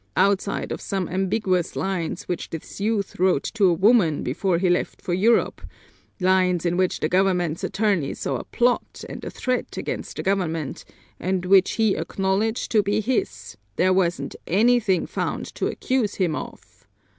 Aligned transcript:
Outside 0.17 0.71
of 0.71 0.81
some 0.81 1.07
ambiguous 1.07 1.75
lines 1.75 2.23
which 2.23 2.49
this 2.49 2.81
youth 2.81 3.19
wrote 3.19 3.43
to 3.53 3.67
a 3.67 3.73
woman 3.73 4.23
before 4.23 4.57
he 4.57 4.67
left 4.67 4.99
for 4.99 5.13
Europe, 5.13 5.61
lines 6.19 6.65
in 6.65 6.75
which 6.75 7.01
the 7.01 7.07
government's 7.07 7.63
attorney 7.63 8.15
saw 8.15 8.37
a 8.37 8.43
plot 8.45 9.03
and 9.07 9.23
a 9.23 9.29
threat 9.29 9.77
against 9.77 10.17
the 10.17 10.23
government, 10.23 10.85
and 11.19 11.45
which 11.45 11.73
he 11.73 11.95
acknowledged 11.95 12.71
to 12.71 12.81
be 12.81 12.99
his, 12.99 13.55
there 13.75 13.93
wasn't 13.93 14.35
anything 14.47 15.05
found 15.05 15.45
to 15.53 15.67
accuse 15.67 16.15
him 16.15 16.33
of." 16.35 16.87